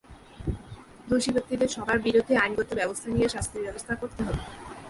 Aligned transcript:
দোষী 1.09 1.31
ব্যক্তিদের 1.31 1.69
সবার 1.75 1.97
বিরুদ্ধে 1.99 2.33
আইনগত 2.37 2.69
ব্যবস্থা 2.73 3.07
নিয়ে 3.09 3.27
শাস্তির 3.29 3.65
ব্যবস্থা 3.65 3.93
করতে 4.01 4.21
হবে। 4.23 4.41